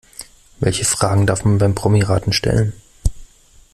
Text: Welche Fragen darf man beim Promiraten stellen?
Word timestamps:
Welche 0.59 0.83
Fragen 0.83 1.27
darf 1.27 1.45
man 1.45 1.59
beim 1.59 1.75
Promiraten 1.75 2.33
stellen? 2.33 2.73